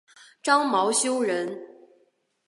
[0.41, 1.61] 张懋修人。